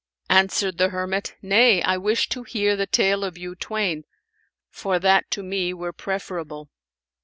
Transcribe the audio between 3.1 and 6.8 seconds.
of you twain, for that to me were preferable.'